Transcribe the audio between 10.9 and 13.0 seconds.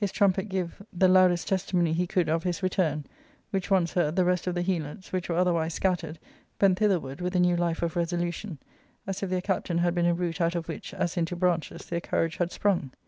as into branches, their courage had sprung.